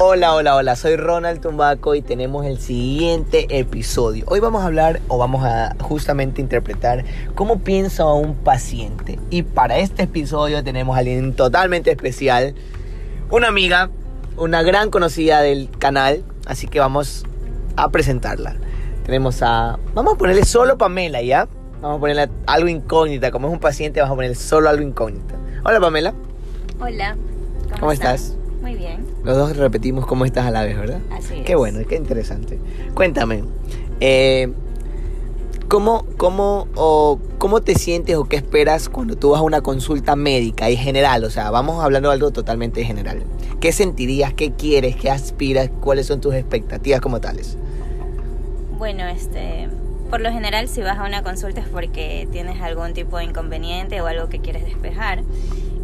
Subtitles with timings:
[0.00, 4.24] Hola, hola, hola, soy Ronald Tumbaco y tenemos el siguiente episodio.
[4.26, 7.04] Hoy vamos a hablar o vamos a justamente interpretar
[7.36, 9.20] cómo piensa un paciente.
[9.30, 12.56] Y para este episodio tenemos a alguien totalmente especial,
[13.30, 13.90] una amiga,
[14.36, 17.24] una gran conocida del canal, así que vamos
[17.76, 18.56] a presentarla.
[19.04, 19.78] Tenemos a...
[19.94, 21.46] Vamos a ponerle solo Pamela, ¿ya?
[21.80, 23.30] Vamos a ponerle algo incógnita.
[23.30, 25.36] Como es un paciente, vamos a ponerle solo algo incógnita.
[25.64, 26.14] Hola Pamela.
[26.78, 27.16] Hola.
[27.78, 28.36] ¿Cómo, estás?
[28.60, 29.06] Muy bien.
[29.24, 31.00] Los dos repetimos cómo estás a la vez, ¿verdad?
[31.10, 31.44] Así es.
[31.44, 32.58] Qué bueno, qué interesante.
[32.94, 33.44] Cuéntame,
[34.00, 34.52] eh,
[35.68, 40.16] ¿cómo, cómo, o, ¿cómo te sientes o qué esperas cuando tú vas a una consulta
[40.16, 41.24] médica y general?
[41.24, 43.22] O sea, vamos hablando de algo totalmente general.
[43.60, 44.34] ¿Qué sentirías?
[44.34, 44.96] ¿Qué quieres?
[44.96, 45.70] ¿Qué aspiras?
[45.80, 47.56] ¿Cuáles son tus expectativas como tales?
[48.78, 49.68] Bueno, este,
[50.10, 54.00] por lo general si vas a una consulta es porque tienes algún tipo de inconveniente
[54.00, 55.22] o algo que quieres despejar.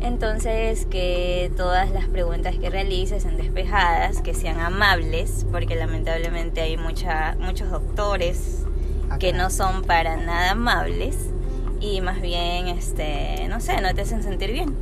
[0.00, 6.76] Entonces, que todas las preguntas que realices sean despejadas, que sean amables, porque lamentablemente hay
[6.76, 8.66] mucha, muchos doctores
[9.08, 11.16] Ah, que no son para nada amables
[11.80, 14.74] y más bien, este, no sé, no te hacen sentir bien.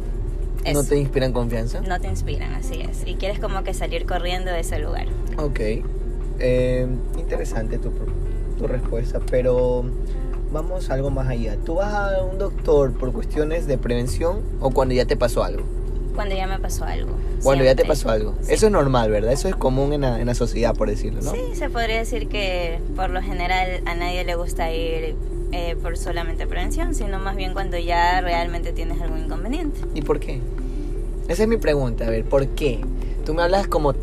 [0.72, 1.82] ¿No te inspiran confianza?
[1.82, 3.06] No te inspiran, así es.
[3.06, 5.06] Y quieres como que salir corriendo de ese lugar.
[5.36, 5.60] Ok.
[6.38, 6.86] Eh,
[7.18, 7.92] interesante tu,
[8.56, 9.84] tu respuesta, pero
[10.52, 11.56] vamos algo más allá.
[11.64, 15.62] ¿Tú vas a un doctor por cuestiones de prevención o cuando ya te pasó algo?
[16.14, 17.10] Cuando ya me pasó algo.
[17.42, 17.88] Cuando ya te siempre.
[17.88, 18.34] pasó algo.
[18.42, 18.54] Sí.
[18.54, 19.32] Eso es normal, ¿verdad?
[19.32, 21.32] Eso es común en la, en la sociedad, por decirlo, ¿no?
[21.32, 25.16] Sí, se podría decir que por lo general a nadie le gusta ir
[25.50, 29.80] eh, por solamente prevención, sino más bien cuando ya realmente tienes algún inconveniente.
[29.94, 30.40] ¿Y por qué?
[31.26, 32.80] Esa es mi pregunta, a ver, ¿por qué?
[33.24, 33.94] Tú me hablas como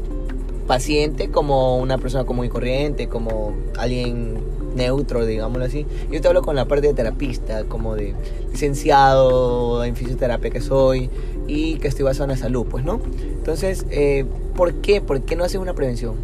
[0.72, 4.42] paciente, como una persona común y corriente, como alguien
[4.74, 5.86] neutro, digámoslo así.
[6.10, 8.16] Yo te hablo con la parte de terapista, como de
[8.54, 11.10] licenciado en fisioterapia que soy
[11.46, 13.02] y que estoy basado en la salud, pues, ¿no?
[13.22, 14.24] Entonces, eh,
[14.56, 15.02] ¿por qué?
[15.02, 16.16] ¿Por qué no haces una prevención?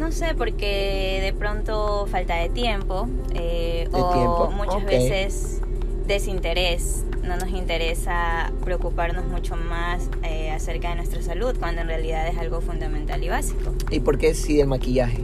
[0.00, 4.50] No sé, porque de pronto falta de tiempo eh, ¿De o tiempo?
[4.50, 5.60] muchas veces
[6.08, 7.04] desinterés.
[7.22, 12.38] No nos interesa preocuparnos mucho más eh, acerca de nuestra salud cuando en realidad es
[12.38, 15.20] algo fundamental y básico, ¿Y por qué sí el maquillaje?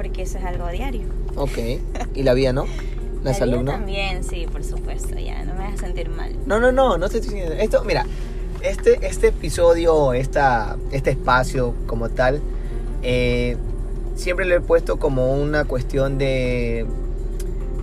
[0.00, 1.02] porque eso es algo diario.
[1.36, 1.58] Ok.
[2.14, 2.64] ¿Y la vida no?
[3.22, 3.72] La, vida salud no?
[3.72, 6.34] también, sí, por supuesto, ya, no me hagas sentir mal.
[6.46, 7.54] No, no, no, no te estoy diciendo.
[7.60, 8.06] Esto, mira,
[8.62, 12.40] este, este episodio, esta, este espacio como tal,
[13.02, 13.58] eh,
[14.16, 16.86] siempre lo he puesto como una cuestión de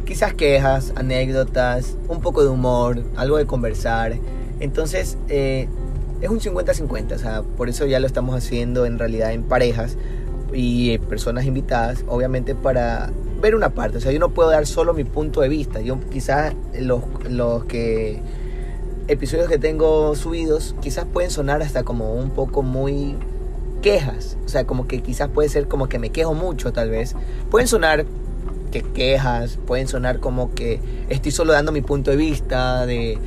[0.07, 4.15] quizás quejas, anécdotas, un poco de humor, algo de conversar.
[4.59, 5.67] Entonces, eh,
[6.21, 9.97] es un 50-50, o sea, por eso ya lo estamos haciendo en realidad en parejas
[10.53, 13.11] y personas invitadas, obviamente para
[13.41, 15.99] ver una parte, o sea, yo no puedo dar solo mi punto de vista, yo
[16.09, 18.21] quizás los, los que
[19.07, 23.15] episodios que tengo subidos quizás pueden sonar hasta como un poco muy
[23.81, 27.15] quejas, o sea, como que quizás puede ser como que me quejo mucho tal vez,
[27.51, 28.05] pueden sonar
[28.71, 30.79] que quejas, pueden sonar como que
[31.09, 33.17] estoy solo dando mi punto de vista de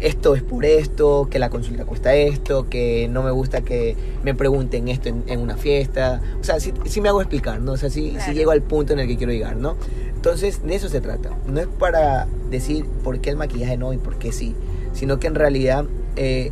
[0.00, 4.34] esto es por esto, que la consulta cuesta esto, que no me gusta que me
[4.34, 6.20] pregunten esto en, en una fiesta.
[6.40, 7.72] O sea, sí, sí me hago explicar, ¿no?
[7.72, 9.76] O sea, sí, sí llego al punto en el que quiero llegar, ¿no?
[10.14, 11.30] Entonces, de eso se trata.
[11.46, 14.54] No es para decir por qué el maquillaje no y por qué sí,
[14.92, 15.84] sino que en realidad
[16.16, 16.50] eh,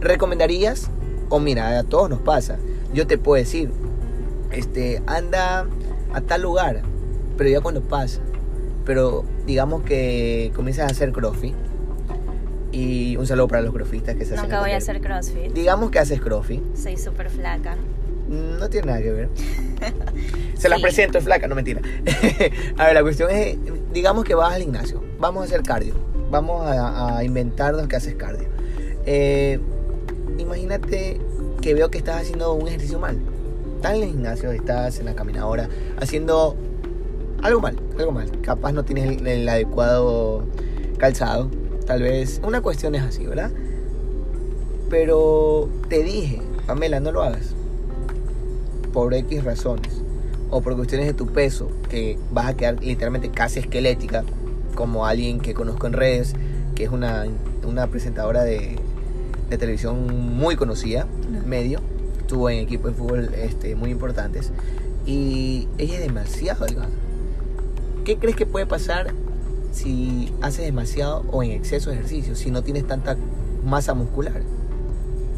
[0.00, 0.90] recomendarías,
[1.28, 2.58] o mira, a todos nos pasa,
[2.92, 3.70] yo te puedo decir,
[4.52, 5.66] este, anda
[6.12, 6.82] a tal lugar,
[7.36, 8.20] pero ya cuando pasa,
[8.84, 11.54] pero digamos que comienzas a hacer crossfit,
[12.72, 15.52] y un saludo para los crofistas que se hacen Nunca voy a hacer CrossFit.
[15.52, 17.76] Digamos que haces crossfit, Soy súper flaca.
[18.28, 19.28] no tiene nada que ver.
[20.56, 20.82] Se las Sí.
[20.82, 21.80] presento, es flaca, no mentira.
[22.76, 23.56] a ver, la cuestión es,
[23.92, 25.94] digamos que vas al gimnasio, vamos a hacer cardio,
[26.30, 28.48] vamos a, a inventarnos que haces cardio.
[29.06, 29.58] Eh,
[30.38, 31.20] imagínate
[31.60, 33.18] que veo que estás haciendo un ejercicio mal.
[33.76, 35.68] Estás en el gimnasio, estás en la caminadora,
[36.00, 36.54] haciendo
[37.42, 38.30] algo mal, algo mal.
[38.42, 40.44] Capaz no tienes el, el adecuado
[40.98, 41.50] calzado,
[41.90, 42.40] tal vez.
[42.44, 43.50] Una cuestión es así, ¿verdad?
[44.90, 47.56] Pero te dije, Pamela, no lo hagas
[48.92, 50.00] por X razones
[50.50, 54.22] o por cuestiones de tu peso, que vas a quedar literalmente casi esquelética,
[54.76, 56.34] como alguien que conozco en redes,
[56.76, 57.26] que es una,
[57.66, 58.78] una presentadora de,
[59.48, 61.08] de televisión muy conocida
[61.44, 61.80] medio,
[62.20, 64.52] estuvo en equipos de fútbol este, muy importantes,
[65.06, 66.88] y ella es demasiado delgada.
[68.04, 69.12] ¿Qué crees que puede pasar
[69.72, 73.16] si haces demasiado o en exceso de ejercicio, si no tienes tanta
[73.64, 74.42] masa muscular?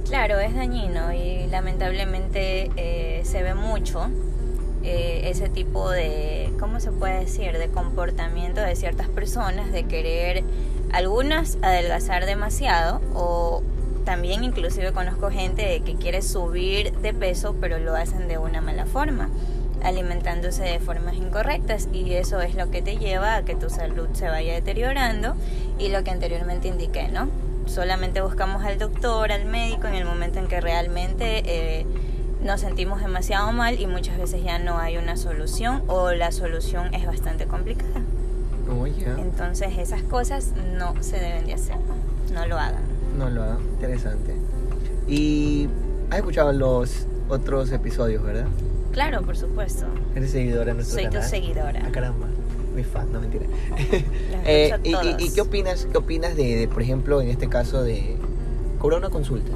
[0.08, 4.08] Claro, es dañino y lamentablemente eh, se ve mucho
[4.82, 10.44] eh, ese tipo de, ¿cómo se puede decir?, de comportamiento de ciertas personas de querer
[10.92, 13.62] Algunas adelgazar demasiado o
[14.04, 18.84] también inclusive conozco gente que quiere subir de peso pero lo hacen de una mala
[18.84, 19.30] forma
[19.82, 24.08] alimentándose de formas incorrectas y eso es lo que te lleva a que tu salud
[24.12, 25.34] se vaya deteriorando
[25.78, 27.28] y lo que anteriormente indiqué, ¿no?
[27.66, 31.86] Solamente buscamos al doctor, al médico en el momento en que realmente eh,
[32.42, 36.92] nos sentimos demasiado mal y muchas veces ya no hay una solución o la solución
[36.94, 38.00] es bastante complicada.
[38.70, 41.76] Oh, Entonces esas cosas no se deben de hacer,
[42.32, 42.82] no lo hagan.
[43.18, 44.34] No lo hagan, interesante.
[45.06, 45.68] Y
[46.10, 48.46] has escuchado los otros episodios, ¿verdad?
[48.92, 49.86] Claro, por supuesto.
[50.14, 51.22] Eres seguidora de nuestro Soy canal.
[51.22, 51.82] tu seguidora.
[51.84, 52.26] Ah, caramba.
[52.74, 53.46] Mi fan, no mentira.
[54.44, 57.82] eh, y, y, y, qué opinas, qué opinas de, de, por ejemplo, en este caso
[57.82, 58.16] de
[58.78, 59.52] cobrar una consulta?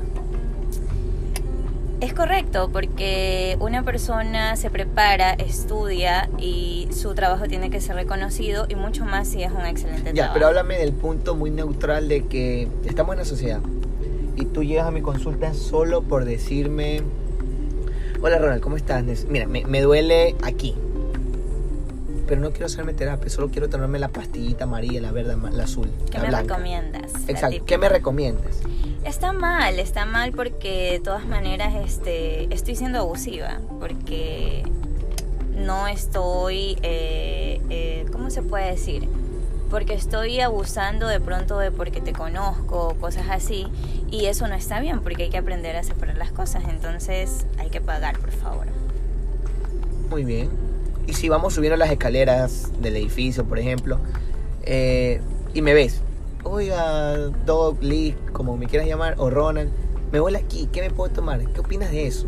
[2.00, 8.67] Es correcto, porque una persona se prepara, estudia y su trabajo tiene que ser reconocido
[8.69, 10.35] y mucho más si es un excelente ya, trabajo.
[10.35, 13.61] pero háblame del punto muy neutral de que estamos en la sociedad
[14.37, 17.00] y tú llegas a mi consulta solo por decirme,
[18.23, 19.05] hola Ronald, ¿cómo estás?
[19.29, 20.75] Mira, me, me duele aquí,
[22.27, 25.91] pero no quiero hacerme terapia, solo quiero tomarme la pastillita amarilla, la verde, la azul.
[26.11, 26.55] ¿Qué la me blanca.
[26.57, 27.13] recomiendas?
[27.29, 28.61] Exacto, ¿qué me recomiendas?
[29.05, 34.65] Está mal, está mal porque de todas maneras este, estoy siendo abusiva, porque
[35.55, 39.09] no estoy, eh, eh, ¿cómo se puede decir?
[39.71, 43.67] Porque estoy abusando de pronto de porque te conozco, cosas así,
[44.11, 47.71] y eso no está bien, porque hay que aprender a separar las cosas, entonces hay
[47.71, 48.67] que pagar, por favor.
[50.09, 50.49] Muy bien.
[51.07, 53.99] Y si vamos subiendo las escaleras del edificio, por ejemplo,
[54.63, 55.21] eh,
[55.55, 56.01] y me ves,
[56.43, 59.71] oiga, Doc, Lee, como me quieras llamar, o Ronald,
[60.12, 61.45] me voy aquí, ¿qué me puedo tomar?
[61.53, 62.27] ¿Qué opinas de eso?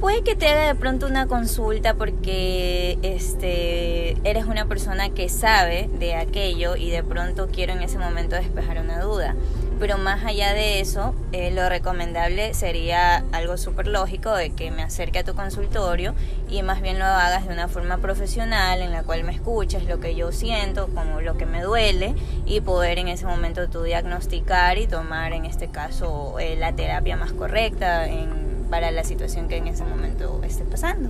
[0.00, 5.90] Puede que te haga de pronto una consulta porque este eres una persona que sabe
[5.98, 9.34] de aquello y de pronto quiero en ese momento despejar una duda.
[9.78, 14.82] Pero más allá de eso, eh, lo recomendable sería algo súper lógico de que me
[14.82, 16.14] acerque a tu consultorio
[16.48, 20.00] y más bien lo hagas de una forma profesional en la cual me escuches lo
[20.00, 22.14] que yo siento, como lo que me duele
[22.46, 27.16] y poder en ese momento tú diagnosticar y tomar en este caso eh, la terapia
[27.16, 31.08] más correcta en para la situación que en ese momento esté pasando.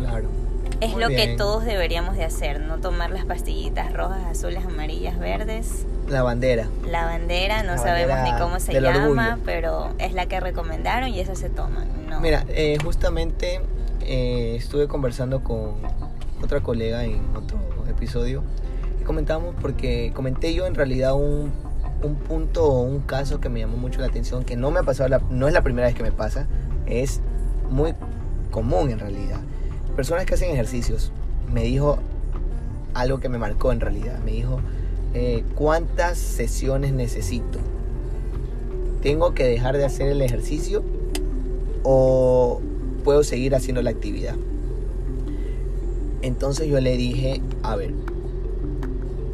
[0.00, 0.28] Claro.
[0.80, 1.30] Es Muy lo bien.
[1.30, 5.86] que todos deberíamos de hacer, no tomar las pastillitas rojas, azules, amarillas, verdes.
[6.08, 6.68] La bandera.
[6.86, 9.42] La bandera, no La sabemos bandera ni cómo se llama, orgullo.
[9.44, 11.86] pero es la que recomendaron y esa se toman.
[12.08, 12.20] No.
[12.20, 13.60] Mira, eh, justamente
[14.02, 15.74] eh, estuve conversando con
[16.42, 17.56] otra colega en otro
[17.88, 18.42] episodio
[19.00, 21.52] y comentamos porque comenté yo en realidad un,
[22.02, 24.82] un punto o un caso que me llamó mucho la atención, que no me ha
[24.82, 26.46] pasado, la- no es la primera vez que me pasa,
[26.86, 27.20] es
[27.70, 27.94] muy
[28.50, 29.40] común en realidad.
[29.96, 31.12] Personas que hacen ejercicios,
[31.52, 31.98] me dijo
[32.94, 34.60] algo que me marcó en realidad, me dijo,
[35.14, 37.58] eh, ¿cuántas sesiones necesito?
[39.02, 40.82] ¿Tengo que dejar de hacer el ejercicio
[41.82, 42.60] o
[43.04, 44.34] puedo seguir haciendo la actividad?
[46.22, 47.92] Entonces yo le dije, a ver,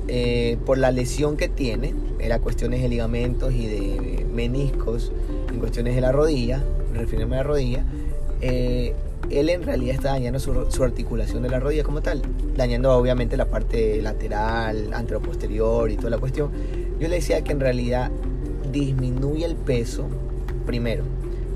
[0.08, 5.12] eh, por la lesión que tiene, era cuestiones de ligamentos y de meniscos,
[5.50, 6.64] en cuestiones de la rodilla,
[6.94, 7.84] refiriéndome a la rodilla,
[8.40, 8.94] eh,
[9.30, 12.22] él en realidad está dañando su, su articulación de la rodilla como tal,
[12.56, 16.50] dañando obviamente la parte lateral, anteroposterior y toda la cuestión.
[16.98, 18.10] Yo le decía que en realidad
[18.72, 20.06] disminuye el peso,
[20.66, 21.04] primero.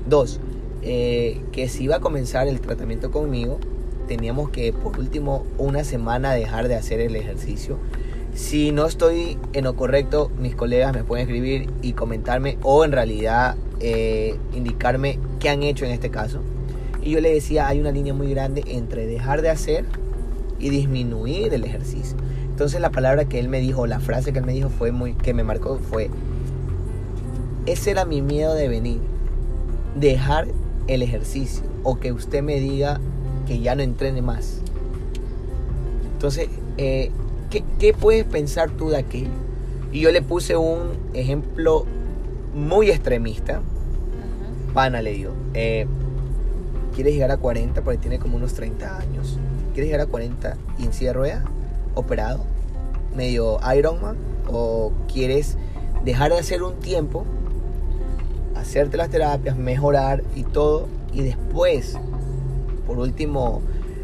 [0.07, 0.39] Dos,
[0.81, 3.59] eh, que si iba a comenzar el tratamiento conmigo,
[4.07, 7.77] teníamos que por último una semana dejar de hacer el ejercicio.
[8.35, 12.91] Si no estoy en lo correcto, mis colegas me pueden escribir y comentarme o en
[12.91, 16.41] realidad eh, indicarme qué han hecho en este caso.
[17.01, 19.85] Y yo le decía, hay una línea muy grande entre dejar de hacer
[20.59, 22.17] y disminuir el ejercicio.
[22.49, 25.13] Entonces la palabra que él me dijo, la frase que él me dijo fue muy
[25.13, 26.09] que me marcó fue
[27.65, 28.99] ese era mi miedo de venir,
[29.95, 30.47] dejar
[30.87, 32.99] el ejercicio o que usted me diga
[33.47, 34.59] que ya no entrene más.
[36.13, 37.11] Entonces, eh,
[37.49, 39.29] ¿qué, qué puedes pensar tú de aquello?
[39.91, 41.85] Y yo le puse un ejemplo
[42.55, 43.59] muy extremista.
[43.59, 44.73] Ujú.
[44.73, 45.85] Pana, le digo, eh,
[46.95, 47.81] ¿quieres llegar a 40?
[47.83, 49.37] Porque tiene como unos 30 años.
[49.73, 51.43] ¿Quieres llegar a 40 y en silla de ruedas?
[51.93, 52.43] Operado,
[53.15, 54.15] medio Ironman.
[54.47, 55.57] ¿O quieres
[56.03, 57.25] dejar de hacer un tiempo,
[58.55, 60.87] hacerte las terapias, mejorar y todo?
[61.11, 61.97] Y después,
[62.85, 63.61] por último,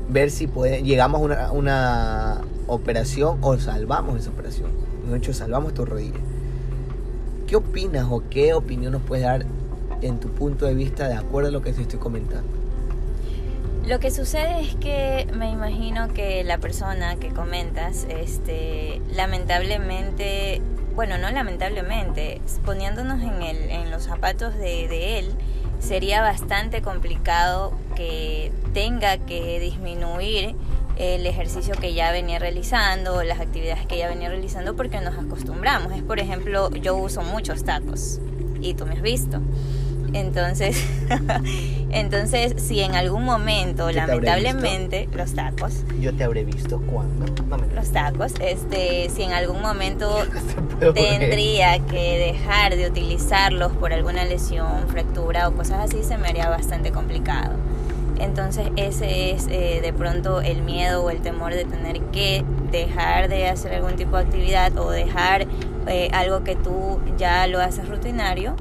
[0.10, 4.72] ver si puede, llegamos a una, una operación o salvamos esa operación.
[5.10, 6.20] De hecho, salvamos tu rodilla.
[7.51, 9.46] ¿Qué opinas o qué opinión nos puedes dar
[10.01, 12.48] en tu punto de vista de acuerdo a lo que te estoy comentando?
[13.86, 20.62] Lo que sucede es que me imagino que la persona que comentas, este, lamentablemente
[20.96, 25.34] bueno, no lamentablemente, poniéndonos en, el, en los zapatos de, de él,
[25.81, 30.55] sería bastante complicado que tenga que disminuir
[31.01, 35.93] el ejercicio que ya venía realizando, las actividades que ya venía realizando, porque nos acostumbramos.
[35.93, 38.20] Es, por ejemplo, yo uso muchos tacos
[38.62, 39.41] y tú me has visto.
[40.13, 40.77] Entonces,
[41.89, 45.84] entonces si en algún momento, lamentablemente, los tacos.
[46.00, 47.25] Yo te habré visto cuando.
[47.74, 50.24] los tacos, este, si en algún momento
[50.93, 56.48] tendría que dejar de utilizarlos por alguna lesión, fractura o cosas así, se me haría
[56.48, 57.55] bastante complicado.
[58.22, 63.30] Entonces ese es eh, de pronto el miedo o el temor de tener que dejar
[63.30, 65.48] de hacer algún tipo de actividad o dejar
[65.88, 68.56] eh, algo que tú ya lo haces rutinario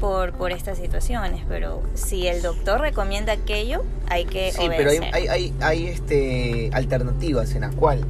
[0.00, 5.28] por, por estas situaciones, pero si el doctor recomienda aquello, hay que sí, pero hay,
[5.28, 8.04] hay, hay, este, alternativas en las cuales,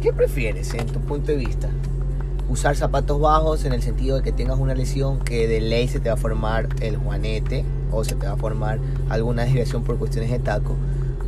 [0.00, 1.68] ¿qué prefieres en tu punto de vista?
[2.48, 6.00] Usar zapatos bajos en el sentido de que tengas una lesión que de ley se
[6.00, 9.98] te va a formar el juanete o se te va a formar alguna desviación por
[9.98, 10.76] cuestiones de taco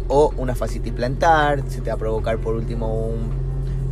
[0.08, 3.30] o una fascitis plantar, se te va a provocar por último un,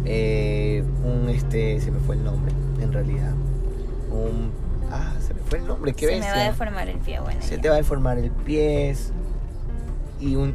[0.05, 3.33] eh, un este, se me fue el nombre en realidad,
[4.11, 4.63] un
[4.93, 7.41] Ah, se me fue el nombre, qué Se me va a deformar el pie, bueno.
[7.41, 8.95] Se te va a deformar el pie
[10.21, 10.55] y un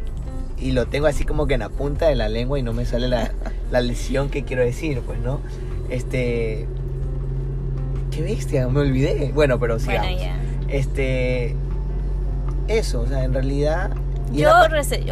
[0.59, 2.86] y lo tengo así como que en la punta de la lengua y no me
[2.86, 3.31] sale la,
[3.71, 5.41] la lesión que quiero decir, pues, ¿no?
[5.89, 6.67] Este
[8.12, 9.31] qué bestia, me olvidé.
[9.33, 9.88] Bueno, pero sí.
[9.88, 10.03] Bueno,
[10.67, 11.55] este
[12.67, 13.91] eso, o sea, en realidad
[14.31, 14.51] yo,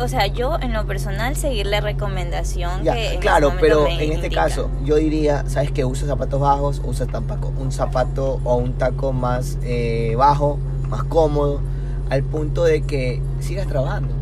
[0.01, 4.69] o sea, yo en lo personal seguir la recomendación que claro, pero en este caso
[4.83, 9.57] yo diría, sabes que usa zapatos bajos, usa tampoco un zapato o un taco más
[9.63, 10.59] eh, bajo,
[10.89, 11.61] más cómodo,
[12.09, 14.13] al punto de que sigas trabajando.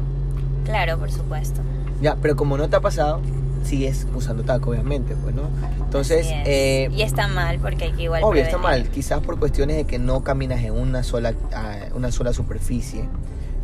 [0.63, 1.62] Claro, por supuesto.
[2.02, 3.20] Ya, pero como no te ha pasado,
[3.63, 5.43] sigues usando taco, obviamente, pues, ¿no?
[5.84, 6.27] Entonces...
[6.29, 8.24] Eh, y está mal porque hay que igual...
[8.24, 12.12] Obvio, está mal, quizás por cuestiones de que no caminas en una sola, ah, una
[12.12, 13.05] sola superficie.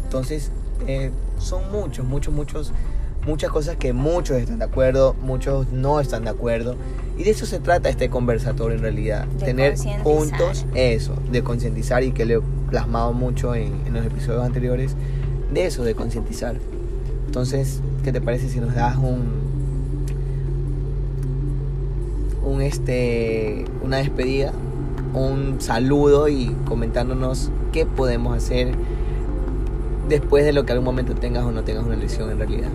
[0.03, 0.51] Entonces,
[0.87, 2.71] eh, son muchos, muchos, muchos,
[3.25, 6.75] muchas cosas que muchos están de acuerdo, muchos no están de acuerdo.
[7.17, 9.27] Y de eso se trata este conversatorio en realidad.
[9.39, 14.43] Tener puntos, eso, de concientizar y que le he plasmado mucho en, en los episodios
[14.43, 14.95] anteriores,
[15.53, 16.55] de eso, de concientizar.
[17.25, 19.58] Entonces, ¿qué te parece si nos das un,
[22.49, 24.51] un este, una despedida,
[25.13, 28.75] un saludo y comentándonos qué podemos hacer?
[30.09, 32.69] después de lo que algún momento tengas o no tengas una lesión en realidad?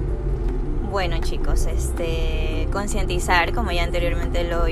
[0.90, 4.68] Bueno chicos, este, concientizar, como ya anteriormente lo,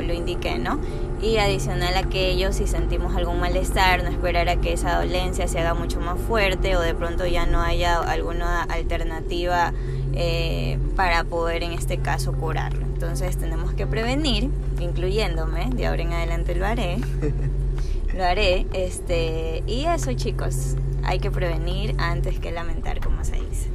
[0.00, 0.78] lo, indiqué, ¿no?
[1.20, 5.58] Y adicional a aquello, si sentimos algún malestar, no esperar a que esa dolencia se
[5.58, 9.72] haga mucho más fuerte o de pronto ya no haya alguna alternativa
[10.16, 12.82] eh, para poder en este caso curarlo.
[12.82, 14.48] Entonces tenemos que prevenir,
[14.80, 16.98] incluyéndome, de ahora en adelante lo haré.
[18.16, 23.68] lo haré, este, y eso chicos, hay que prevenir antes que lamentar, como se dice.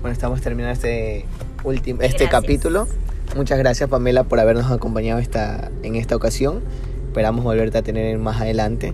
[0.00, 1.26] Bueno, estamos terminando este,
[1.62, 2.88] último, este capítulo.
[3.36, 6.62] Muchas gracias Pamela por habernos acompañado esta, en esta ocasión.
[7.06, 8.92] Esperamos volverte a tener más adelante.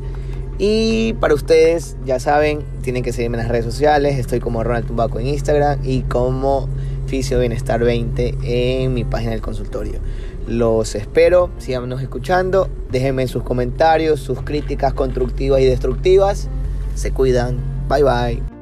[0.58, 4.18] Y para ustedes, ya saben, tienen que seguirme en las redes sociales.
[4.18, 6.68] Estoy como Ronald Tumbaco en Instagram y como
[7.06, 10.00] Fisio Bienestar 20 en mi página del consultorio.
[10.46, 16.48] Los espero, síganos escuchando, déjenme sus comentarios, sus críticas constructivas y destructivas
[16.96, 17.58] se cuidan.
[17.88, 18.55] Bye bye.